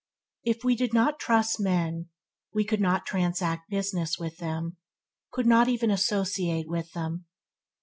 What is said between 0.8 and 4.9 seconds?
not trust men, we could not transact business with them,